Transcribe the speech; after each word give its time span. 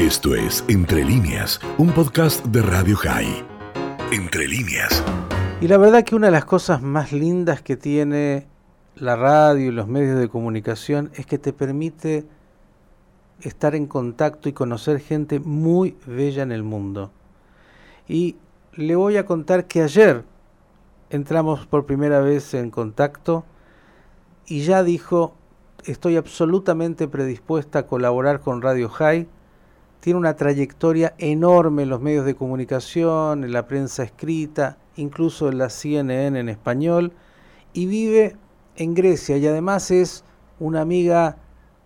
Esto 0.00 0.34
es 0.34 0.64
Entre 0.66 1.04
líneas, 1.04 1.60
un 1.76 1.92
podcast 1.92 2.42
de 2.46 2.62
Radio 2.62 2.96
High. 2.96 3.44
Entre 4.10 4.48
líneas. 4.48 5.04
Y 5.60 5.68
la 5.68 5.76
verdad 5.76 6.04
que 6.04 6.14
una 6.14 6.28
de 6.28 6.32
las 6.32 6.46
cosas 6.46 6.80
más 6.80 7.12
lindas 7.12 7.60
que 7.60 7.76
tiene 7.76 8.46
la 8.96 9.14
radio 9.14 9.68
y 9.68 9.70
los 9.70 9.88
medios 9.88 10.18
de 10.18 10.30
comunicación 10.30 11.10
es 11.16 11.26
que 11.26 11.36
te 11.36 11.52
permite 11.52 12.24
estar 13.42 13.74
en 13.74 13.86
contacto 13.86 14.48
y 14.48 14.54
conocer 14.54 15.00
gente 15.00 15.38
muy 15.38 15.94
bella 16.06 16.44
en 16.44 16.52
el 16.52 16.62
mundo. 16.62 17.10
Y 18.08 18.36
le 18.72 18.96
voy 18.96 19.18
a 19.18 19.26
contar 19.26 19.66
que 19.66 19.82
ayer 19.82 20.24
entramos 21.10 21.66
por 21.66 21.84
primera 21.84 22.20
vez 22.20 22.54
en 22.54 22.70
contacto 22.70 23.44
y 24.46 24.62
ya 24.62 24.82
dijo, 24.82 25.34
estoy 25.84 26.16
absolutamente 26.16 27.06
predispuesta 27.06 27.80
a 27.80 27.86
colaborar 27.86 28.40
con 28.40 28.62
Radio 28.62 28.88
High. 28.88 29.28
Tiene 30.00 30.18
una 30.18 30.34
trayectoria 30.34 31.14
enorme 31.18 31.82
en 31.82 31.90
los 31.90 32.00
medios 32.00 32.24
de 32.24 32.34
comunicación, 32.34 33.44
en 33.44 33.52
la 33.52 33.66
prensa 33.66 34.02
escrita, 34.02 34.78
incluso 34.96 35.48
en 35.48 35.58
la 35.58 35.68
CNN 35.68 36.38
en 36.40 36.48
español, 36.48 37.12
y 37.72 37.86
vive 37.86 38.36
en 38.76 38.94
Grecia 38.94 39.36
y 39.36 39.46
además 39.46 39.90
es 39.90 40.24
una 40.58 40.80
amiga 40.80 41.36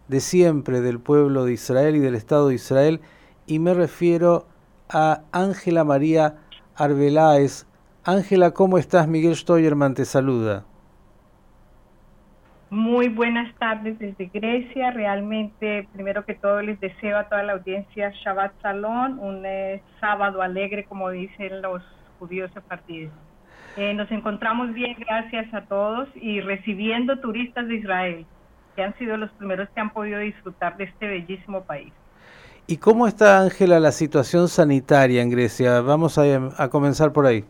de 0.09 0.20
siempre 0.20 0.80
del 0.80 1.00
pueblo 1.00 1.45
de 1.45 1.54
Israel 1.54 1.96
y 1.96 2.00
del 2.00 2.14
Estado 2.14 2.48
de 2.48 2.54
Israel, 2.54 3.00
y 3.46 3.59
me 3.59 3.74
refiero 3.74 4.46
a 4.88 5.23
Ángela 5.32 5.84
María 5.84 6.38
Arbeláez. 6.76 7.66
Ángela, 8.04 8.52
¿cómo 8.52 8.78
estás? 8.78 9.09
Miguel 9.09 9.34
Steuerman 9.34 9.95
te 9.95 10.04
saluda. 10.04 10.65
Muy 12.74 13.09
buenas 13.09 13.55
tardes 13.60 13.96
desde 14.01 14.28
Grecia. 14.34 14.91
Realmente, 14.91 15.88
primero 15.92 16.24
que 16.24 16.34
todo, 16.34 16.60
les 16.60 16.80
deseo 16.80 17.16
a 17.16 17.28
toda 17.28 17.45
la 17.45 17.52
audiencia 17.52 18.10
Shabbat 18.10 18.51
Salón, 18.62 19.20
un 19.20 19.46
eh, 19.46 19.80
sábado 20.01 20.42
alegre, 20.42 20.84
como 20.84 21.09
dicen 21.10 21.62
los 21.62 21.85
judíos 22.18 22.51
partir. 22.66 23.10
Eh, 23.76 23.95
nos 23.95 24.10
encontramos 24.10 24.74
bien, 24.74 24.96
gracias 24.98 25.54
a 25.54 25.66
todos, 25.66 26.09
y 26.16 26.40
recibiendo 26.40 27.21
turistas 27.21 27.68
de 27.68 27.76
Israel, 27.76 28.26
que 28.74 28.82
han 28.82 28.98
sido 28.98 29.16
los 29.18 29.30
primeros 29.35 29.68
que 29.68 29.80
han 29.80 29.91
podido 29.91 30.18
disfrutar 30.18 30.76
de 30.76 30.85
este 30.85 31.07
bellísimo 31.07 31.63
país. 31.63 31.93
¿Y 32.66 32.79
cómo 32.79 33.07
está, 33.07 33.38
Ángela, 33.38 33.79
la 33.79 33.93
situación 33.93 34.48
sanitaria 34.48 35.23
en 35.23 35.30
Grecia? 35.30 35.80
Vamos 35.80 36.18
a 36.18 36.68
comenzar 36.70 37.13
por 37.13 37.26
ahí. 37.26 37.45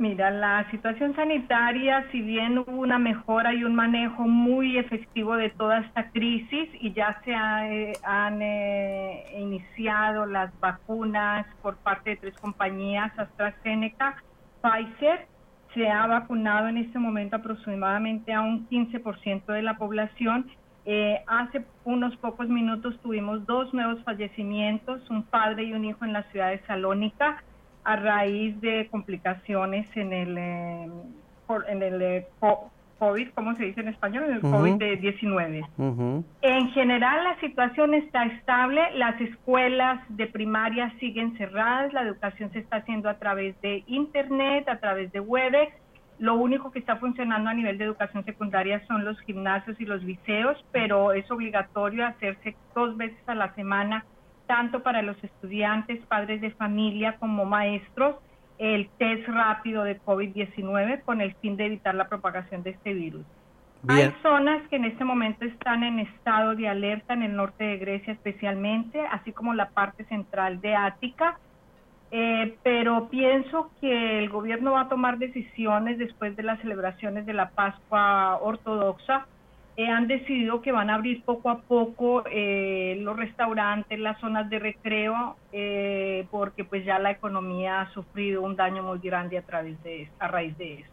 Mira, 0.00 0.30
la 0.30 0.66
situación 0.70 1.14
sanitaria, 1.14 2.06
si 2.10 2.22
bien 2.22 2.56
hubo 2.56 2.72
una 2.72 2.98
mejora 2.98 3.52
y 3.52 3.64
un 3.64 3.74
manejo 3.74 4.22
muy 4.22 4.78
efectivo 4.78 5.36
de 5.36 5.50
toda 5.50 5.80
esta 5.80 6.10
crisis 6.10 6.70
y 6.80 6.94
ya 6.94 7.20
se 7.22 7.32
eh, 7.32 7.92
han 8.02 8.40
eh, 8.40 9.26
iniciado 9.38 10.24
las 10.24 10.58
vacunas 10.58 11.46
por 11.60 11.76
parte 11.76 12.10
de 12.10 12.16
tres 12.16 12.34
compañías, 12.38 13.12
AstraZeneca, 13.18 14.16
Pfizer, 14.62 15.26
se 15.74 15.90
ha 15.90 16.06
vacunado 16.06 16.68
en 16.68 16.78
este 16.78 16.98
momento 16.98 17.36
aproximadamente 17.36 18.32
a 18.32 18.40
un 18.40 18.66
15% 18.70 19.52
de 19.52 19.60
la 19.60 19.76
población. 19.76 20.50
Eh, 20.86 21.22
hace 21.26 21.66
unos 21.84 22.16
pocos 22.16 22.48
minutos 22.48 22.98
tuvimos 23.02 23.44
dos 23.44 23.74
nuevos 23.74 24.02
fallecimientos, 24.04 25.10
un 25.10 25.24
padre 25.24 25.64
y 25.64 25.74
un 25.74 25.84
hijo 25.84 26.06
en 26.06 26.14
la 26.14 26.22
ciudad 26.30 26.52
de 26.52 26.60
Salónica 26.60 27.44
a 27.84 27.96
raíz 27.96 28.60
de 28.60 28.88
complicaciones 28.90 29.88
en 29.96 30.12
el, 30.12 30.38
eh, 30.38 30.88
en 31.68 31.82
el 31.82 32.02
eh, 32.02 32.26
COVID, 33.00 33.30
¿cómo 33.34 33.56
se 33.56 33.64
dice 33.64 33.80
en 33.80 33.88
español? 33.88 34.24
En 34.24 34.32
el 34.34 34.42
COVID-19. 34.42 36.24
En 36.42 36.68
general 36.68 37.24
la 37.24 37.40
situación 37.40 37.94
está 37.94 38.24
estable, 38.24 38.82
las 38.94 39.18
escuelas 39.20 40.00
de 40.10 40.26
primaria 40.26 40.92
siguen 41.00 41.36
cerradas, 41.38 41.92
la 41.94 42.02
educación 42.02 42.52
se 42.52 42.58
está 42.58 42.76
haciendo 42.76 43.08
a 43.08 43.14
través 43.14 43.58
de 43.62 43.82
Internet, 43.86 44.68
a 44.68 44.78
través 44.78 45.10
de 45.12 45.20
Webex. 45.20 45.72
Lo 46.18 46.34
único 46.34 46.70
que 46.70 46.78
está 46.78 46.96
funcionando 46.96 47.48
a 47.48 47.54
nivel 47.54 47.78
de 47.78 47.84
educación 47.84 48.22
secundaria 48.26 48.86
son 48.86 49.06
los 49.06 49.18
gimnasios 49.20 49.80
y 49.80 49.86
los 49.86 50.02
liceos, 50.02 50.62
pero 50.70 51.12
es 51.12 51.30
obligatorio 51.30 52.06
hacerse 52.06 52.54
dos 52.74 52.94
veces 52.98 53.26
a 53.26 53.34
la 53.34 53.54
semana 53.54 54.04
tanto 54.50 54.82
para 54.82 55.00
los 55.00 55.16
estudiantes, 55.22 56.04
padres 56.06 56.40
de 56.40 56.50
familia 56.50 57.16
como 57.20 57.44
maestros, 57.44 58.16
el 58.58 58.88
test 58.98 59.28
rápido 59.28 59.84
de 59.84 60.00
COVID-19 60.02 61.02
con 61.02 61.20
el 61.20 61.36
fin 61.36 61.56
de 61.56 61.66
evitar 61.66 61.94
la 61.94 62.08
propagación 62.08 62.64
de 62.64 62.70
este 62.70 62.92
virus. 62.92 63.24
Hay 63.86 64.12
zonas 64.24 64.60
que 64.68 64.74
en 64.74 64.86
este 64.86 65.04
momento 65.04 65.44
están 65.44 65.84
en 65.84 66.00
estado 66.00 66.56
de 66.56 66.66
alerta 66.66 67.14
en 67.14 67.22
el 67.22 67.36
norte 67.36 67.62
de 67.62 67.78
Grecia 67.78 68.12
especialmente, 68.12 69.00
así 69.12 69.30
como 69.30 69.54
la 69.54 69.68
parte 69.68 70.02
central 70.06 70.60
de 70.60 70.74
Ática, 70.74 71.38
eh, 72.10 72.56
pero 72.64 73.08
pienso 73.08 73.70
que 73.80 74.18
el 74.18 74.30
gobierno 74.30 74.72
va 74.72 74.80
a 74.80 74.88
tomar 74.88 75.18
decisiones 75.18 75.96
después 75.96 76.34
de 76.34 76.42
las 76.42 76.58
celebraciones 76.58 77.24
de 77.24 77.34
la 77.34 77.50
Pascua 77.50 78.40
ortodoxa 78.42 79.28
eh, 79.80 79.88
han 79.88 80.08
decidido 80.08 80.60
que 80.60 80.72
van 80.72 80.90
a 80.90 80.96
abrir 80.96 81.22
poco 81.24 81.48
a 81.48 81.62
poco 81.62 82.22
eh, 82.30 82.98
los 83.00 83.16
restaurantes, 83.16 83.98
las 83.98 84.20
zonas 84.20 84.50
de 84.50 84.58
recreo, 84.58 85.36
eh, 85.52 86.26
porque 86.30 86.64
pues 86.64 86.84
ya 86.84 86.98
la 86.98 87.12
economía 87.12 87.80
ha 87.80 87.92
sufrido 87.94 88.42
un 88.42 88.56
daño 88.56 88.82
muy 88.82 88.98
grande 88.98 89.38
a 89.38 89.42
través 89.42 89.82
de 89.82 90.10
a 90.18 90.28
raíz 90.28 90.58
de 90.58 90.80
eso. 90.80 90.90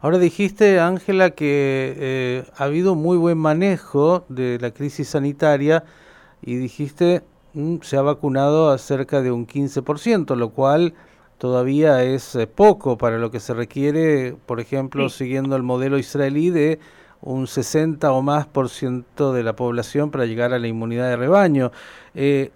Ahora 0.00 0.16
dijiste, 0.16 0.80
Ángela, 0.80 1.32
que 1.32 2.42
ha 2.56 2.64
habido 2.64 2.94
muy 2.94 3.18
buen 3.18 3.36
manejo 3.36 4.24
de 4.30 4.56
la 4.62 4.70
crisis 4.70 5.08
sanitaria 5.08 5.84
y 6.40 6.56
dijiste 6.56 7.22
mm, 7.52 7.80
se 7.82 7.98
ha 7.98 8.02
vacunado 8.02 8.70
a 8.70 8.78
cerca 8.78 9.20
de 9.20 9.30
un 9.30 9.46
15%, 9.46 10.36
lo 10.36 10.50
cual 10.50 10.94
todavía 11.36 12.02
es 12.02 12.38
poco 12.54 12.96
para 12.96 13.18
lo 13.18 13.30
que 13.30 13.40
se 13.40 13.52
requiere, 13.52 14.34
por 14.46 14.58
ejemplo, 14.58 15.10
siguiendo 15.10 15.54
el 15.54 15.62
modelo 15.62 15.98
israelí 15.98 16.48
de 16.48 16.78
un 17.20 17.46
60 17.46 18.10
o 18.12 18.22
más 18.22 18.46
por 18.46 18.68
ciento 18.68 19.32
de 19.32 19.42
la 19.42 19.56
población 19.56 20.10
para 20.10 20.26
llegar 20.26 20.52
a 20.52 20.58
la 20.58 20.68
inmunidad 20.68 21.08
de 21.08 21.16
rebaño. 21.16 21.72
Eh, 22.14 22.50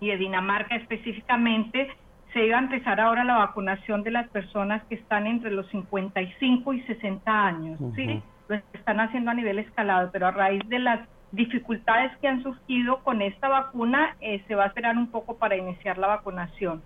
y 0.00 0.08
de 0.08 0.16
Dinamarca 0.16 0.74
específicamente. 0.74 1.94
Se 2.32 2.44
iba 2.44 2.56
a 2.56 2.62
empezar 2.62 2.98
ahora 2.98 3.22
la 3.22 3.36
vacunación 3.38 4.02
de 4.02 4.10
las 4.10 4.28
personas 4.30 4.82
que 4.88 4.96
están 4.96 5.28
entre 5.28 5.52
los 5.52 5.68
55 5.68 6.72
y 6.74 6.82
60 6.82 7.46
años, 7.46 7.78
¿sí? 7.94 8.20
Lo 8.48 8.56
están 8.72 8.98
haciendo 8.98 9.30
a 9.30 9.34
nivel 9.34 9.60
escalado, 9.60 10.10
pero 10.12 10.26
a 10.26 10.32
raíz 10.32 10.68
de 10.68 10.80
las 10.80 11.08
dificultades 11.30 12.10
que 12.16 12.26
han 12.26 12.42
surgido 12.42 12.98
con 13.04 13.22
esta 13.22 13.46
vacuna, 13.46 14.16
eh, 14.20 14.42
se 14.48 14.56
va 14.56 14.64
a 14.64 14.66
esperar 14.66 14.96
un 14.96 15.06
poco 15.06 15.36
para 15.36 15.56
iniciar 15.56 15.98
la 15.98 16.08
vacunación. 16.08 16.82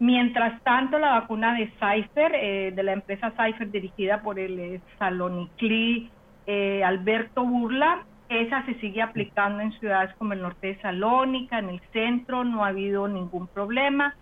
Mientras 0.00 0.62
tanto, 0.62 0.98
la 0.98 1.20
vacuna 1.20 1.54
de 1.54 1.66
Pfizer, 1.66 2.32
eh, 2.34 2.72
de 2.74 2.82
la 2.82 2.92
empresa 2.92 3.30
Pfizer 3.30 3.70
dirigida 3.70 4.22
por 4.22 4.38
el 4.38 4.58
eh, 4.58 4.80
Salonicli 4.98 6.10
eh, 6.46 6.84
Alberto 6.84 7.44
Burla, 7.44 8.04
esa 8.28 8.64
se 8.66 8.74
sigue 8.74 9.02
aplicando 9.02 9.60
en 9.60 9.72
ciudades 9.80 10.14
como 10.16 10.34
el 10.34 10.42
norte 10.42 10.68
de 10.68 10.80
Salónica, 10.80 11.58
en 11.58 11.70
el 11.70 11.80
centro, 11.92 12.44
no 12.44 12.64
ha 12.64 12.68
habido 12.68 13.08
ningún 13.08 13.48
problema. 13.48 14.14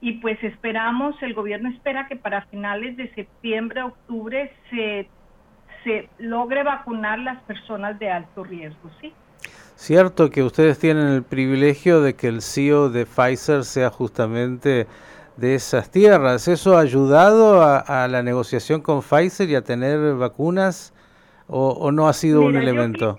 Y 0.00 0.14
pues 0.14 0.42
esperamos, 0.42 1.14
el 1.22 1.34
gobierno 1.34 1.68
espera 1.68 2.08
que 2.08 2.16
para 2.16 2.42
finales 2.46 2.96
de 2.96 3.12
septiembre, 3.14 3.82
octubre, 3.82 4.52
se, 4.70 5.08
se 5.84 6.08
logre 6.18 6.64
vacunar 6.64 7.20
las 7.20 7.40
personas 7.42 7.98
de 8.00 8.10
alto 8.10 8.42
riesgo, 8.42 8.90
¿sí? 9.00 9.12
Cierto 9.76 10.30
que 10.30 10.42
ustedes 10.42 10.78
tienen 10.78 11.08
el 11.08 11.22
privilegio 11.22 12.00
de 12.00 12.14
que 12.14 12.28
el 12.28 12.40
CEO 12.40 12.88
de 12.88 13.04
Pfizer 13.06 13.64
sea 13.64 13.90
justamente 13.90 14.86
de 15.36 15.54
esas 15.54 15.90
tierras. 15.90 16.48
¿Eso 16.48 16.76
ha 16.76 16.80
ayudado 16.80 17.62
a, 17.62 18.08
la 18.08 18.22
negociación 18.22 18.80
con 18.80 19.02
Pfizer 19.02 19.48
y 19.48 19.54
a 19.54 19.62
tener 19.62 20.14
vacunas 20.14 20.94
o, 21.46 21.90
no 21.92 22.08
ha 22.08 22.12
sido 22.12 22.42
un 22.42 22.56
elemento? 22.56 23.18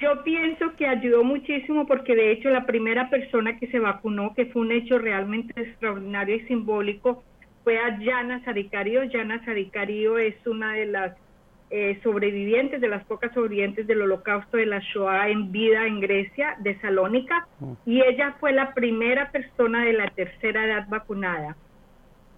Yo, 0.00 0.22
pienso 0.22 0.76
que 0.76 0.86
ayudó 0.86 1.24
muchísimo 1.24 1.86
porque 1.86 2.14
de 2.14 2.32
hecho 2.32 2.50
la 2.50 2.66
primera 2.66 3.10
persona 3.10 3.58
que 3.58 3.66
se 3.66 3.80
vacunó, 3.80 4.32
que 4.34 4.46
fue 4.46 4.62
un 4.62 4.72
hecho 4.72 4.98
realmente 4.98 5.60
extraordinario 5.60 6.36
y 6.36 6.40
simbólico, 6.46 7.24
fue 7.64 7.78
a 7.78 7.98
Yana 7.98 8.44
Saricario. 8.44 9.02
Yana 9.04 9.44
Saricario 9.44 10.18
es 10.18 10.34
una 10.46 10.74
de 10.74 10.86
las 10.86 11.16
eh, 11.70 12.00
sobrevivientes, 12.02 12.80
de 12.80 12.88
las 12.88 13.04
pocas 13.04 13.32
sobrevivientes 13.34 13.86
del 13.86 14.02
holocausto 14.02 14.56
de 14.56 14.66
la 14.66 14.78
Shoah 14.78 15.28
en 15.28 15.52
vida 15.52 15.86
en 15.86 16.00
Grecia, 16.00 16.56
de 16.60 16.78
Salónica, 16.80 17.46
mm. 17.60 17.72
y 17.84 18.00
ella 18.02 18.36
fue 18.40 18.52
la 18.52 18.72
primera 18.72 19.30
persona 19.30 19.84
de 19.84 19.92
la 19.92 20.08
tercera 20.08 20.64
edad 20.64 20.88
vacunada. 20.88 21.56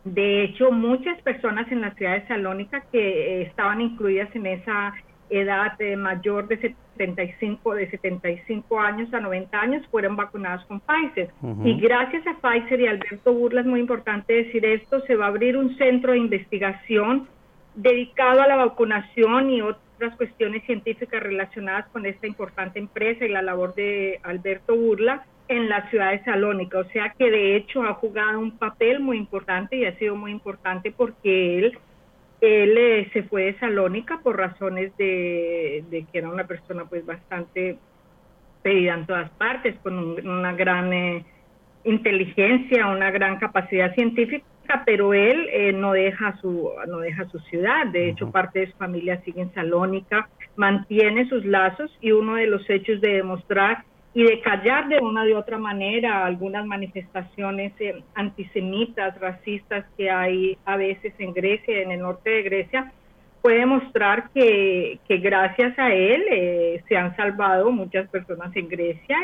De 0.04 0.42
hecho, 0.42 0.72
muchas 0.72 1.20
personas 1.22 1.70
en 1.70 1.80
la 1.80 1.94
ciudad 1.94 2.14
de 2.14 2.26
Salónica 2.26 2.82
que 2.90 2.98
eh, 2.98 3.42
estaban 3.42 3.80
incluidas 3.80 4.34
en 4.34 4.46
esa 4.46 4.94
edad 5.28 5.78
mayor 5.96 6.48
de 6.48 6.74
75, 6.96 7.74
de 7.74 7.90
75 7.90 8.80
años 8.80 9.14
a 9.14 9.20
90 9.20 9.60
años 9.60 9.86
fueron 9.90 10.16
vacunadas 10.16 10.64
con 10.66 10.80
Pfizer. 10.80 11.30
Y 11.64 11.80
gracias 11.80 12.26
a 12.26 12.34
Pfizer 12.40 12.80
y 12.80 12.88
Alberto 12.88 13.32
Burla, 13.32 13.60
es 13.60 13.66
muy 13.66 13.80
importante 13.80 14.32
decir 14.32 14.64
esto, 14.64 15.00
se 15.06 15.14
va 15.14 15.26
a 15.26 15.28
abrir 15.28 15.56
un 15.56 15.76
centro 15.76 16.12
de 16.12 16.18
investigación 16.18 17.28
dedicado 17.74 18.42
a 18.42 18.48
la 18.48 18.56
vacunación 18.56 19.50
y 19.50 19.62
otras 19.62 20.16
cuestiones 20.16 20.64
científicas 20.64 21.22
relacionadas 21.22 21.86
con 21.88 22.06
esta 22.06 22.26
importante 22.26 22.78
empresa 22.78 23.24
y 23.24 23.28
la 23.28 23.42
labor 23.42 23.74
de 23.74 24.20
Alberto 24.22 24.74
Burla 24.74 25.24
en 25.48 25.68
la 25.68 25.88
ciudad 25.90 26.12
de 26.12 26.24
Salónica. 26.24 26.78
O 26.78 26.84
sea 26.84 27.14
que 27.18 27.30
de 27.30 27.56
hecho 27.56 27.82
ha 27.82 27.94
jugado 27.94 28.38
un 28.38 28.56
papel 28.56 29.00
muy 29.00 29.16
importante 29.16 29.76
y 29.76 29.84
ha 29.84 29.96
sido 29.98 30.16
muy 30.16 30.30
importante 30.30 30.92
porque 30.92 31.58
él, 31.58 31.78
él 32.40 32.78
eh, 32.78 33.10
se 33.12 33.24
fue 33.24 33.44
de 33.44 33.58
Salónica 33.58 34.20
por 34.22 34.38
razones 34.38 34.96
de, 34.96 35.84
que 35.90 36.18
era 36.18 36.28
una 36.28 36.46
persona 36.46 36.84
pues 36.84 37.04
bastante 37.04 37.78
pedida 38.62 38.94
en 38.94 39.06
todas 39.06 39.30
partes, 39.30 39.74
con 39.82 39.98
una 40.26 40.52
gran 40.52 40.92
eh, 40.92 41.24
inteligencia, 41.84 42.86
una 42.88 43.10
gran 43.10 43.38
capacidad 43.38 43.94
científica 43.94 44.44
pero 44.86 45.14
él 45.14 45.48
eh, 45.52 45.72
no 45.72 45.92
deja 45.92 46.36
su 46.40 46.70
no 46.88 46.98
deja 46.98 47.28
su 47.28 47.38
ciudad. 47.40 47.86
De 47.86 48.08
hecho, 48.08 48.30
parte 48.30 48.60
de 48.60 48.70
su 48.70 48.76
familia 48.76 49.20
sigue 49.24 49.42
en 49.42 49.52
Salónica, 49.54 50.28
mantiene 50.56 51.28
sus 51.28 51.44
lazos 51.44 51.90
y 52.00 52.12
uno 52.12 52.36
de 52.36 52.46
los 52.46 52.68
hechos 52.68 53.00
de 53.00 53.14
demostrar 53.14 53.84
y 54.12 54.24
de 54.24 54.40
callar 54.40 54.88
de 54.88 54.98
una 54.98 55.24
de 55.24 55.36
otra 55.36 55.58
manera 55.58 56.24
algunas 56.24 56.66
manifestaciones 56.66 57.72
eh, 57.78 58.02
antisemitas, 58.14 59.18
racistas 59.20 59.84
que 59.96 60.10
hay 60.10 60.58
a 60.64 60.76
veces 60.76 61.14
en 61.18 61.32
Grecia, 61.32 61.80
en 61.80 61.92
el 61.92 62.00
norte 62.00 62.30
de 62.30 62.42
Grecia, 62.42 62.92
puede 63.40 63.60
demostrar 63.60 64.30
que, 64.34 64.98
que 65.06 65.18
gracias 65.18 65.78
a 65.78 65.92
él 65.94 66.24
eh, 66.30 66.82
se 66.88 66.96
han 66.96 67.14
salvado 67.16 67.70
muchas 67.70 68.08
personas 68.08 68.54
en 68.56 68.68
Grecia 68.68 69.16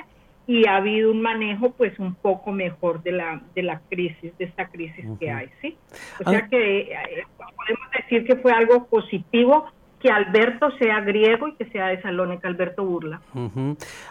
y 0.46 0.66
ha 0.66 0.76
habido 0.76 1.10
un 1.10 1.20
manejo 1.20 1.72
pues 1.72 1.98
un 1.98 2.14
poco 2.14 2.52
mejor 2.52 3.02
de 3.02 3.12
la 3.12 3.42
de 3.54 3.62
la 3.62 3.80
crisis 3.88 4.36
de 4.38 4.44
esta 4.44 4.68
crisis 4.68 5.04
que 5.18 5.30
hay 5.30 5.48
sí 5.60 5.76
o 6.24 6.30
sea 6.30 6.40
ah. 6.44 6.48
que 6.48 6.80
eh, 6.80 7.24
podemos 7.36 7.90
decir 7.96 8.24
que 8.24 8.36
fue 8.36 8.52
algo 8.52 8.86
positivo 8.86 9.66
que 10.00 10.10
Alberto 10.10 10.70
sea 10.78 11.00
griego 11.00 11.48
y 11.48 11.54
que 11.54 11.66
sea 11.70 11.88
de 11.88 12.00
Salónica, 12.02 12.48
Alberto 12.48 12.84
Burla. 12.84 13.20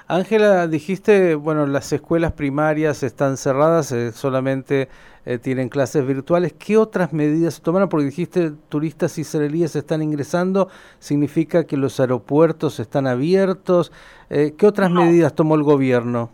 Ángela, 0.07 0.67
dijiste, 0.67 1.35
bueno, 1.35 1.67
las 1.67 1.93
escuelas 1.93 2.31
primarias 2.33 3.03
están 3.03 3.37
cerradas, 3.37 3.91
eh, 3.91 4.11
solamente 4.11 4.89
eh, 5.25 5.37
tienen 5.37 5.69
clases 5.69 6.05
virtuales. 6.05 6.53
¿Qué 6.53 6.77
otras 6.77 7.13
medidas 7.13 7.55
se 7.55 7.61
tomaron? 7.61 7.89
Porque 7.89 8.05
dijiste 8.05 8.51
turistas 8.69 9.17
israelíes 9.17 9.75
están 9.75 10.01
ingresando, 10.01 10.69
¿significa 10.99 11.65
que 11.65 11.77
los 11.77 11.99
aeropuertos 11.99 12.79
están 12.79 13.05
abiertos? 13.05 13.91
Eh, 14.29 14.53
¿Qué 14.57 14.65
otras 14.65 14.89
medidas 14.91 15.35
tomó 15.35 15.55
el 15.55 15.63
gobierno? 15.63 16.31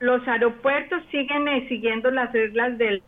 Los 0.00 0.26
aeropuertos 0.28 1.02
siguen 1.10 1.46
siguiendo 1.68 2.10
las 2.12 2.32
reglas 2.32 2.78
del 2.78 3.02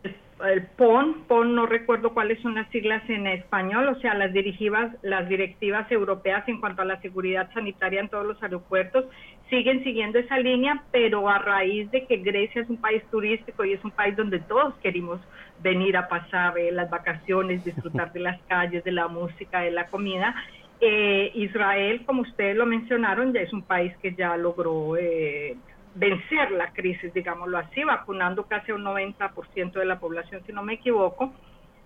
el 0.44 0.66
PON, 0.76 1.24
PON 1.28 1.54
no 1.54 1.66
recuerdo 1.66 2.14
cuáles 2.14 2.40
son 2.40 2.54
las 2.54 2.68
siglas 2.70 3.02
en 3.08 3.26
español, 3.26 3.88
o 3.88 4.00
sea, 4.00 4.14
las 4.14 4.32
directivas, 4.32 4.94
las 5.02 5.28
directivas 5.28 5.90
europeas 5.90 6.46
en 6.48 6.60
cuanto 6.60 6.82
a 6.82 6.84
la 6.84 7.00
seguridad 7.00 7.52
sanitaria 7.52 8.00
en 8.00 8.08
todos 8.08 8.26
los 8.26 8.42
aeropuertos 8.42 9.04
siguen 9.48 9.82
siguiendo 9.82 10.18
esa 10.18 10.38
línea, 10.38 10.84
pero 10.92 11.28
a 11.28 11.38
raíz 11.38 11.90
de 11.90 12.06
que 12.06 12.18
Grecia 12.18 12.62
es 12.62 12.70
un 12.70 12.80
país 12.80 13.02
turístico 13.10 13.64
y 13.64 13.72
es 13.72 13.84
un 13.84 13.90
país 13.90 14.16
donde 14.16 14.38
todos 14.40 14.74
queremos 14.82 15.20
venir 15.62 15.96
a 15.96 16.08
pasar 16.08 16.56
eh, 16.58 16.70
las 16.72 16.88
vacaciones, 16.88 17.64
disfrutar 17.64 18.12
de 18.12 18.20
las 18.20 18.40
calles, 18.42 18.84
de 18.84 18.92
la 18.92 19.08
música, 19.08 19.60
de 19.60 19.72
la 19.72 19.88
comida, 19.88 20.34
eh, 20.80 21.30
Israel, 21.34 22.02
como 22.06 22.22
ustedes 22.22 22.56
lo 22.56 22.64
mencionaron, 22.64 23.34
ya 23.34 23.40
es 23.40 23.52
un 23.52 23.62
país 23.62 23.94
que 23.98 24.14
ya 24.14 24.36
logró 24.38 24.96
eh, 24.96 25.56
vencer 26.00 26.50
la 26.52 26.72
crisis, 26.72 27.12
digámoslo 27.14 27.58
así, 27.58 27.84
vacunando 27.84 28.44
casi 28.44 28.72
un 28.72 28.82
90% 28.82 29.72
de 29.72 29.84
la 29.84 30.00
población, 30.00 30.42
si 30.46 30.52
no 30.52 30.62
me 30.62 30.74
equivoco. 30.74 31.32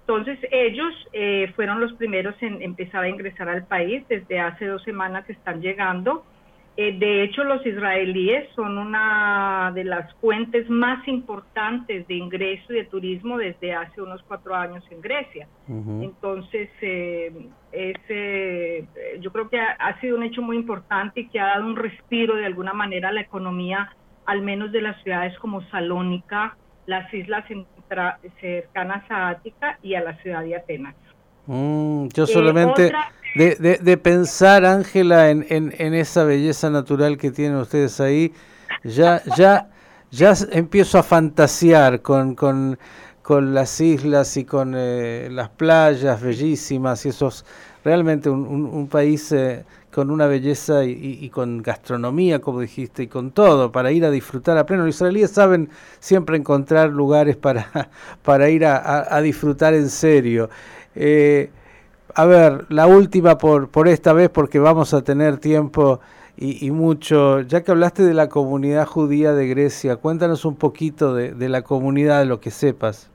Entonces 0.01 0.39
ellos 0.51 0.93
eh, 1.13 1.53
fueron 1.57 1.81
los 1.81 1.93
primeros 1.95 2.35
en 2.43 2.63
empezar 2.63 3.05
a 3.05 3.09
ingresar 3.09 3.49
al 3.49 3.67
país, 3.67 4.05
desde 4.09 4.39
hace 4.39 4.67
dos 4.67 4.83
semanas 4.85 5.29
están 5.29 5.61
llegando 5.61 6.25
eh, 6.77 6.99
de 6.99 7.23
hecho, 7.23 7.45
los 7.45 7.65
israelíes 7.65 8.49
son 8.57 8.79
una 8.79 9.71
de 9.73 9.85
las 9.85 10.13
fuentes 10.15 10.69
más 10.69 11.07
importantes 11.07 12.07
de 12.09 12.15
ingreso 12.15 12.73
y 12.73 12.77
de 12.79 12.85
turismo 12.87 13.39
desde 13.39 13.73
hace 13.73 14.03
unos 14.03 14.21
cuatro 14.25 14.57
años 14.57 14.83
en 14.91 15.01
Grecia. 15.01 15.47
Entonces, 15.69 16.69
eh, 16.81 17.49
eh, 17.73 18.89
yo 19.21 19.33
creo 19.33 19.49
que 19.49 19.61
ha, 19.61 20.01
sido 20.01 20.17
un 20.17 20.25
hecho 20.25 20.43
muy 20.43 20.57
importante 20.57 21.21
y 21.21 21.29
que 21.29 21.39
ha 21.39 21.47
dado 21.47 21.67
un 21.67 21.77
respiro 21.77 22.35
de 22.35 22.47
alguna 22.47 22.73
manera 22.73 23.11
a 23.11 23.13
la 23.13 23.21
economía, 23.21 23.95
al 24.27 24.43
menos 24.43 24.73
de 24.73 24.81
las 24.81 25.03
ciudades 25.03 25.39
como 25.39 25.63
Salónica, 25.71 26.57
las 26.87 27.13
islas 27.13 27.45
cercanas 28.41 29.05
a 29.11 29.29
Ática 29.29 29.79
y 29.83 29.95
a 29.95 30.03
la 30.03 30.17
ciudad 30.19 30.43
de 30.43 30.57
Atenas. 30.57 30.95
Mm, 31.47 32.09
yo 32.09 32.27
solamente 32.27 32.93
de, 33.35 33.79
de, 33.81 33.97
pensar, 33.99 34.65
Ángela, 34.65 35.31
en, 35.31 35.45
en, 35.51 35.95
esa 35.95 36.25
belleza 36.25 36.71
natural 36.71 37.19
que 37.19 37.31
tienen 37.31 37.59
ustedes 37.59 38.01
ahí, 38.01 38.33
ya, 38.85 39.23
ya, 39.37 39.69
ya 40.11 40.33
empiezo 40.53 40.99
a 40.99 41.03
fantasear 41.03 42.01
con, 42.01 42.35
con, 42.35 42.79
con 43.23 43.53
las 43.53 43.81
islas 43.81 44.37
y 44.37 44.45
con 44.45 44.75
eh, 44.77 45.29
las 45.31 45.49
playas 45.51 46.23
bellísimas 46.23 47.05
y 47.05 47.09
esos 47.09 47.45
realmente 47.85 48.31
un, 48.31 48.47
un, 48.47 48.89
país 48.89 49.31
eh, 49.33 49.65
con 49.93 50.11
una 50.11 50.27
belleza 50.27 50.85
y, 50.85 51.29
con 51.31 51.63
gastronomía, 51.63 52.41
como 52.41 52.61
dijiste, 52.61 53.05
y 53.05 53.07
con 53.07 53.31
todo, 53.31 53.71
para 53.71 53.93
ir 53.93 54.05
a 54.05 54.11
disfrutar 54.11 54.59
a 54.59 54.67
pleno. 54.67 54.87
Los 54.87 54.97
israelíes 54.97 55.31
saben 55.31 55.69
siempre 56.01 56.37
encontrar 56.37 56.91
lugares 56.91 57.37
para, 57.37 57.91
para 58.23 58.49
ir 58.51 58.65
a, 58.67 59.15
a 59.15 59.21
disfrutar 59.21 59.75
en 59.75 59.91
serio. 59.91 60.49
Eh, 60.95 61.51
a 62.15 62.25
ver, 62.27 62.67
la 62.69 62.87
última 62.87 63.39
por, 63.39 63.69
por 63.69 63.89
esta 63.89 64.13
vez 64.13 64.31
porque 64.31 64.59
vamos 64.59 64.95
a 64.95 65.03
tener 65.03 65.39
tiempo 65.39 66.01
y, 66.37 66.71
mucho. 66.71 67.41
Ya 67.43 67.63
que 67.63 67.71
hablaste 67.71 68.03
de 68.03 68.15
la 68.15 68.29
comunidad 68.29 68.87
judía 68.87 69.33
de 69.33 69.47
Grecia, 69.49 69.97
cuéntanos 69.97 70.45
un 70.45 70.57
poquito 70.57 71.15
de, 71.15 71.49
la 71.49 71.63
comunidad, 71.63 72.25
lo 72.27 72.41
que 72.41 72.51
sepas. 72.51 73.11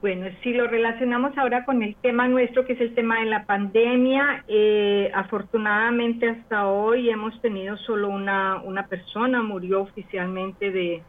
Bueno, 0.00 0.28
si 0.44 0.52
lo 0.52 0.68
relacionamos 0.68 1.36
ahora 1.36 1.64
con 1.64 1.82
el 1.82 1.96
tema 1.96 2.28
nuestro, 2.28 2.64
que 2.64 2.74
es 2.74 2.80
el 2.80 2.94
tema 2.94 3.18
de 3.18 3.26
la 3.26 3.46
pandemia, 3.46 4.44
eh, 4.46 5.10
afortunadamente 5.12 6.28
hasta 6.28 6.68
hoy 6.68 7.10
hemos 7.10 7.40
tenido 7.42 7.76
solo 7.78 8.08
una, 8.08 8.62
una 8.62 8.86
persona, 8.86 9.42
murió 9.42 9.82
oficialmente 9.82 10.70
de, 10.70 11.02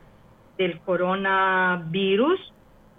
del 0.58 0.80
coronavirus 0.80 2.40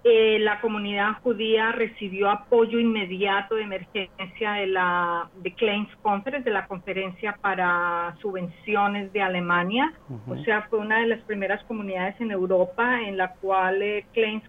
eh, 0.03 0.39
la 0.39 0.59
comunidad 0.61 1.21
judía 1.21 1.71
recibió 1.71 2.31
apoyo 2.31 2.79
inmediato 2.79 3.53
de 3.53 3.63
emergencia 3.63 4.53
de 4.53 4.65
la 4.65 5.29
de 5.43 5.53
Kleins 5.53 5.95
Conference, 6.01 6.43
de 6.43 6.53
la 6.53 6.65
conferencia 6.65 7.37
para 7.39 8.15
subvenciones 8.19 9.13
de 9.13 9.21
Alemania. 9.21 9.93
O 10.27 10.37
sea, 10.43 10.63
fue 10.63 10.79
una 10.79 11.01
de 11.01 11.07
las 11.07 11.19
primeras 11.21 11.63
comunidades 11.65 12.19
en 12.19 12.31
Europa 12.31 12.99
en 13.01 13.15
la 13.15 13.33
cual 13.35 13.83
eh, 13.83 14.05
Kleins, 14.11 14.43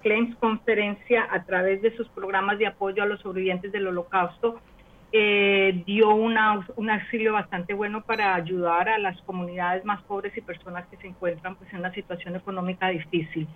Kleins 0.00 0.34
Conferencia, 0.36 1.28
a 1.30 1.44
través 1.44 1.82
de 1.82 1.94
sus 1.94 2.08
programas 2.08 2.58
de 2.58 2.66
apoyo 2.66 3.02
a 3.02 3.06
los 3.06 3.20
sobrevivientes 3.20 3.72
del 3.72 3.88
Holocausto, 3.88 4.60
eh, 5.12 5.82
dio 5.84 6.14
una, 6.14 6.66
un 6.76 6.88
auxilio 6.88 7.34
bastante 7.34 7.74
bueno 7.74 8.00
para 8.00 8.34
ayudar 8.34 8.88
a 8.88 8.98
las 8.98 9.20
comunidades 9.22 9.84
más 9.84 10.02
pobres 10.04 10.34
y 10.38 10.40
personas 10.40 10.86
que 10.88 10.96
se 10.96 11.06
encuentran 11.06 11.54
pues, 11.56 11.70
en 11.74 11.80
una 11.80 11.92
situación 11.92 12.34
económica 12.34 12.88
difícil. 12.88 13.46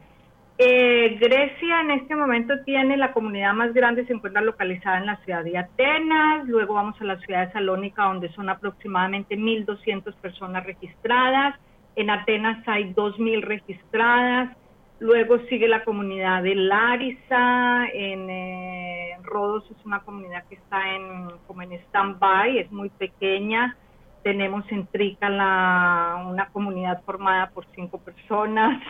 Eh, 0.62 1.16
Grecia 1.18 1.80
en 1.80 1.90
este 1.92 2.14
momento 2.14 2.52
tiene 2.66 2.98
la 2.98 3.14
comunidad 3.14 3.54
más 3.54 3.72
grande, 3.72 4.04
se 4.04 4.12
encuentra 4.12 4.42
localizada 4.42 4.98
en 4.98 5.06
la 5.06 5.16
ciudad 5.24 5.42
de 5.42 5.56
Atenas, 5.56 6.46
luego 6.46 6.74
vamos 6.74 7.00
a 7.00 7.04
la 7.04 7.18
ciudad 7.20 7.46
de 7.46 7.52
Salónica 7.54 8.04
donde 8.04 8.30
son 8.34 8.50
aproximadamente 8.50 9.38
1.200 9.38 10.14
personas 10.16 10.66
registradas, 10.66 11.58
en 11.96 12.10
Atenas 12.10 12.62
hay 12.68 12.92
2.000 12.92 13.40
registradas, 13.40 14.54
luego 14.98 15.38
sigue 15.48 15.66
la 15.66 15.82
comunidad 15.82 16.42
de 16.42 16.54
Larisa, 16.54 17.86
en 17.94 18.28
eh, 18.28 19.16
Rodos 19.22 19.64
es 19.70 19.86
una 19.86 20.00
comunidad 20.00 20.44
que 20.46 20.56
está 20.56 20.94
en, 20.94 21.30
como 21.46 21.62
en 21.62 21.72
stand-by, 21.72 22.58
es 22.58 22.70
muy 22.70 22.90
pequeña, 22.90 23.78
tenemos 24.22 24.64
en 24.70 24.86
Trica 24.86 25.28
la, 25.28 26.26
una 26.28 26.46
comunidad 26.50 27.02
formada 27.04 27.50
por 27.50 27.66
cinco 27.74 27.98
personas, 27.98 28.82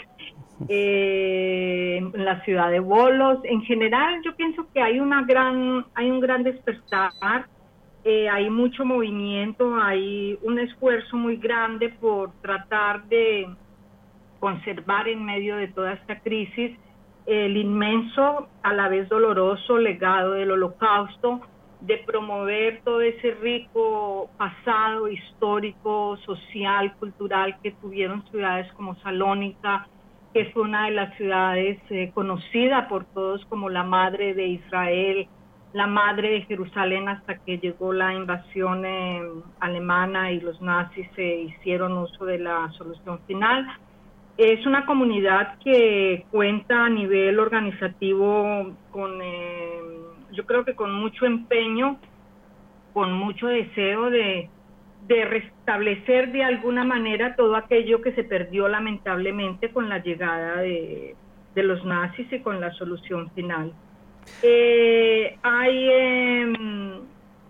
eh, 0.69 1.99
en 1.99 2.25
la 2.25 2.43
ciudad 2.45 2.71
de 2.71 2.81
Bolos. 2.81 3.39
En 3.45 3.63
general, 3.63 4.21
yo 4.25 4.35
pienso 4.35 4.67
que 4.73 4.83
hay 4.83 5.01
una 5.01 5.23
gran, 5.23 5.87
hay 5.95 6.11
un 6.11 6.21
gran 6.21 6.43
despertar, 6.43 7.47
eh, 8.05 8.29
hay 8.29 8.51
mucho 8.51 8.85
movimiento, 8.85 9.77
hay 9.77 10.39
un 10.43 10.59
esfuerzo 10.59 11.17
muy 11.17 11.37
grande 11.37 11.91
por 11.91 12.33
tratar 12.41 13.05
de 13.05 13.49
conservar 14.39 15.07
en 15.09 15.25
medio 15.25 15.57
de 15.57 15.69
toda 15.69 15.93
esta 15.93 16.19
crisis 16.21 16.73
el 17.27 17.57
inmenso, 17.57 18.49
a 18.63 18.73
la 18.73 18.89
vez 18.89 19.09
doloroso 19.09 19.79
legado 19.79 20.33
del 20.33 20.51
holocausto, 20.51 21.41
de 21.81 21.99
promover 21.99 22.83
todo 22.85 23.01
ese 23.01 23.33
rico 23.33 24.31
pasado 24.37 25.09
histórico, 25.09 26.19
social, 26.27 26.95
cultural 26.97 27.57
que 27.63 27.73
tuvieron 27.73 28.23
ciudades 28.31 28.71
como 28.75 28.97
Salónica, 28.97 29.87
que 30.35 30.47
fue 30.47 30.63
una 30.63 30.87
de 30.87 30.93
las 30.93 31.17
ciudades 31.17 31.79
eh, 31.91 32.11
conocida 32.15 32.87
por 32.89 33.05
todos 33.07 33.45
como 33.47 33.69
la 33.69 33.83
madre 33.83 34.35
de 34.35 34.47
Israel, 34.49 35.27
la 35.73 35.87
madre 35.87 36.31
de 36.31 36.43
Jerusalén 36.43 37.09
hasta 37.09 37.39
que 37.39 37.59
llegó 37.59 37.93
la 37.93 38.13
invasión 38.15 38.85
eh, 38.85 39.23
alemana 39.61 40.33
y 40.33 40.41
los 40.41 40.61
nazis 40.61 41.09
se 41.15 41.25
hicieron 41.25 41.97
uso 41.97 42.27
de 42.27 42.39
la 42.39 42.71
solución 42.77 43.21
final. 43.27 43.67
Es 44.37 44.65
una 44.67 44.87
comunidad 44.87 45.59
que 45.63 46.25
cuenta 46.31 46.85
a 46.85 46.89
nivel 46.89 47.39
organizativo 47.39 48.73
con, 48.91 49.21
eh, 49.23 50.00
yo 50.33 50.47
creo 50.47 50.65
que 50.65 50.75
con 50.75 50.95
mucho 50.95 51.27
empeño, 51.27 51.99
con 52.93 53.13
mucho 53.13 53.47
deseo 53.47 54.11
de, 54.11 54.49
restablecer 55.09 56.31
de 56.31 56.45
alguna 56.45 56.85
manera 56.85 57.35
todo 57.35 57.57
aquello 57.57 58.01
que 58.01 58.13
se 58.13 58.23
perdió 58.23 58.69
lamentablemente 58.69 59.71
con 59.71 59.89
la 59.89 59.99
llegada 59.99 60.59
de, 60.59 61.17
los 61.57 61.85
nazis 61.85 62.33
y 62.33 62.41
con 62.41 62.61
la 62.61 62.71
solución 62.73 63.31
final. 63.33 63.73
Eh, 64.43 65.37
hay 65.43 65.89
em, 65.91 67.01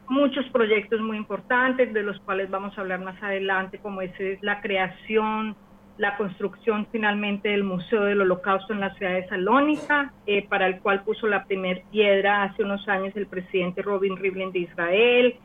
muchos 0.09 0.47
proyectos 0.51 1.01
muy 1.01 1.17
importantes 1.17 1.93
de 1.93 2.03
los 2.03 2.19
cuales 2.21 2.51
vamos 2.51 2.77
a 2.77 2.81
hablar 2.81 3.01
más 3.01 3.23
adelante, 3.23 3.79
como 3.79 4.01
es 4.01 4.13
la 4.43 4.61
creación, 4.61 5.55
la 5.99 6.17
construcción 6.17 6.87
finalmente 6.91 7.51
del 7.51 7.65
Museo 7.65 8.05
del 8.05 8.23
Holocausto 8.23 8.73
en 8.73 8.81
la 8.81 8.95
ciudad 8.95 9.13
de 9.13 9.29
Salónica, 9.29 10.13
eh, 10.27 10.47
para 10.49 10.67
el 10.67 10.81
cual 10.81 11.03
puso 11.03 11.27
la 11.27 11.45
primer 11.45 11.83
piedra 11.91 12.45
hace 12.45 12.65
unos 12.65 12.89
años 12.89 13.15
el 13.17 13.27
presidente 13.27 13.83
Robin 13.83 14.17
Rivlin 14.17 14.53
de 14.53 14.61
Israel. 14.61 15.37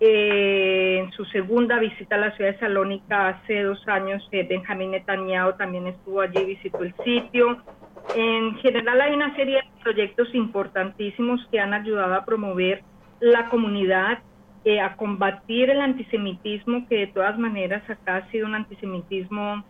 Eh, 0.00 0.98
en 0.98 1.12
su 1.12 1.24
segunda 1.26 1.78
visita 1.78 2.16
a 2.16 2.18
la 2.18 2.36
ciudad 2.36 2.52
de 2.52 2.58
Salónica 2.58 3.28
hace 3.28 3.62
dos 3.62 3.86
años, 3.86 4.26
eh, 4.32 4.44
Benjamín 4.48 4.90
Netanyahu 4.90 5.56
también 5.56 5.86
estuvo 5.86 6.20
allí, 6.20 6.44
visitó 6.44 6.82
el 6.82 6.94
sitio. 7.04 7.62
En 8.16 8.56
general 8.56 9.00
hay 9.00 9.14
una 9.14 9.34
serie 9.36 9.56
de 9.56 9.82
proyectos 9.82 10.34
importantísimos 10.34 11.46
que 11.50 11.60
han 11.60 11.72
ayudado 11.72 12.14
a 12.14 12.24
promover 12.24 12.82
la 13.20 13.48
comunidad, 13.48 14.18
eh, 14.64 14.80
a 14.80 14.96
combatir 14.96 15.70
el 15.70 15.80
antisemitismo, 15.80 16.86
que 16.88 16.98
de 16.98 17.06
todas 17.08 17.38
maneras 17.38 17.88
acá 17.88 18.16
ha 18.16 18.30
sido 18.30 18.46
un 18.46 18.54
antisemitismo 18.54 19.64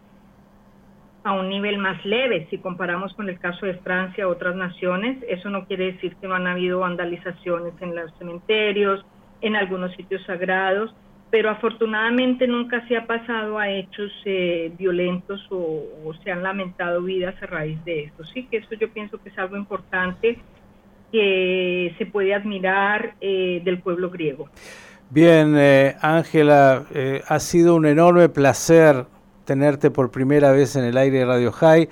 a 1.24 1.32
un 1.32 1.48
nivel 1.48 1.78
más 1.78 2.04
leve 2.04 2.46
si 2.50 2.58
comparamos 2.58 3.14
con 3.14 3.30
el 3.30 3.38
caso 3.38 3.64
de 3.64 3.74
Francia 3.74 4.28
otras 4.28 4.54
naciones. 4.54 5.16
Eso 5.26 5.48
no 5.48 5.66
quiere 5.66 5.92
decir 5.92 6.14
que 6.16 6.28
no 6.28 6.34
han 6.34 6.46
habido 6.46 6.80
vandalizaciones 6.80 7.72
en 7.80 7.96
los 7.96 8.12
cementerios, 8.18 9.04
en 9.40 9.56
algunos 9.56 9.94
sitios 9.96 10.22
sagrados, 10.26 10.94
pero 11.30 11.50
afortunadamente 11.50 12.46
nunca 12.46 12.86
se 12.88 12.96
ha 12.98 13.06
pasado 13.06 13.58
a 13.58 13.70
hechos 13.70 14.12
eh, 14.26 14.70
violentos 14.78 15.44
o, 15.50 16.12
se 16.22 16.30
han 16.30 16.42
lamentado 16.42 17.02
vidas 17.02 17.34
a 17.42 17.46
raíz 17.46 17.82
de 17.86 18.04
esto. 18.04 18.24
Sí 18.24 18.46
que 18.50 18.58
eso 18.58 18.74
yo 18.74 18.90
pienso 18.90 19.18
que 19.18 19.30
es 19.30 19.38
algo 19.38 19.56
importante 19.56 20.38
que 21.10 21.94
se 21.96 22.06
puede 22.06 22.34
admirar 22.34 23.14
eh, 23.20 23.62
del 23.64 23.78
pueblo 23.78 24.10
griego. 24.10 24.50
Bien, 25.08 25.54
eh, 25.56 25.94
Ángela, 26.02 26.84
ha 27.28 27.38
sido 27.38 27.76
un 27.76 27.86
enorme 27.86 28.28
placer 28.28 29.06
tenerte 29.44 29.90
por 29.90 30.10
primera 30.10 30.50
vez 30.52 30.76
en 30.76 30.84
el 30.84 30.96
aire 30.96 31.18
de 31.18 31.26
Radio 31.26 31.52
High. 31.52 31.88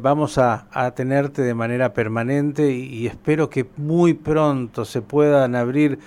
vamos 0.00 0.38
a, 0.38 0.66
tenerte 0.94 1.42
de 1.42 1.54
manera 1.54 1.92
permanente 1.92 2.72
y 2.72 3.06
espero 3.06 3.50
que 3.50 3.66
muy 3.76 4.14
pronto 4.14 4.84
se 4.84 5.02
puedan 5.02 5.54
abrir 5.54 5.98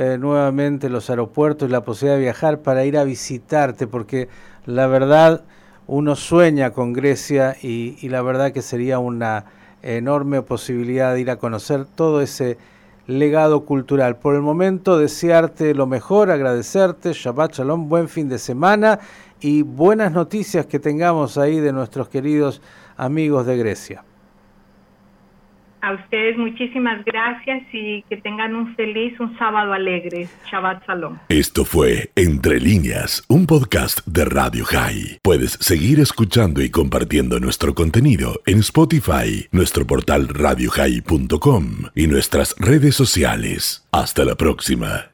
eh, 0.00 0.16
nuevamente 0.16 0.88
los 0.88 1.10
aeropuertos 1.10 1.68
y 1.68 1.72
la 1.72 1.80
posibilidad 1.80 2.16
de 2.18 2.22
viajar 2.22 2.60
para 2.60 2.84
ir 2.84 2.96
a 2.96 3.02
visitarte, 3.02 3.88
porque 3.88 4.28
la 4.64 4.86
verdad 4.86 5.42
uno 5.88 6.14
sueña 6.14 6.70
con 6.70 6.92
Grecia 6.92 7.56
y, 7.60 8.08
la 8.08 8.22
verdad 8.22 8.52
que 8.52 8.62
sería 8.62 9.00
una 9.00 9.46
enorme 9.82 10.42
posibilidad 10.42 11.14
de 11.14 11.22
ir 11.22 11.30
a 11.32 11.36
conocer 11.36 11.84
todo 11.84 12.20
ese 12.20 12.58
legado 13.08 13.64
cultural. 13.64 14.18
Por 14.18 14.36
el 14.36 14.42
momento, 14.42 14.98
desearte 14.98 15.74
lo 15.74 15.88
mejor, 15.88 16.30
agradecerte, 16.30 17.12
Shabbat 17.12 17.54
Shalom, 17.54 17.88
buen 17.88 18.08
fin 18.08 18.28
de 18.28 18.38
semana 18.38 19.00
y 19.40 19.62
buenas 19.62 20.12
noticias 20.12 20.66
que 20.66 20.78
tengamos 20.78 21.38
ahí 21.38 21.60
de 21.60 21.72
nuestros 21.72 22.08
queridos 22.08 22.62
amigos 22.96 23.46
de 23.46 23.56
Grecia. 23.56 24.04
A 25.80 25.94
ustedes 25.94 26.36
muchísimas 26.36 27.04
gracias 27.04 27.62
y 27.72 28.02
que 28.02 28.16
tengan 28.16 28.56
un 28.56 28.74
feliz, 28.74 29.18
un 29.20 29.38
sábado 29.38 29.72
alegre. 29.72 30.28
Shabbat 30.50 30.84
Shalom. 30.86 31.18
Esto 31.28 31.64
fue 31.64 32.10
Entre 32.16 32.58
líneas, 32.58 33.24
un 33.28 33.46
podcast 33.46 34.04
de 34.04 34.24
Radio 34.24 34.64
High. 34.64 35.20
Puedes 35.22 35.52
seguir 35.52 36.00
escuchando 36.00 36.62
y 36.62 36.70
compartiendo 36.70 37.38
nuestro 37.38 37.74
contenido 37.74 38.40
en 38.46 38.58
Spotify, 38.58 39.46
nuestro 39.52 39.86
portal 39.86 40.28
radiohigh.com 40.28 41.64
y 41.94 42.08
nuestras 42.08 42.56
redes 42.58 42.96
sociales. 42.96 43.86
Hasta 43.92 44.24
la 44.24 44.34
próxima. 44.34 45.12